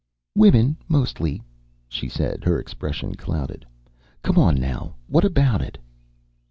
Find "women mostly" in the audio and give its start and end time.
0.35-1.43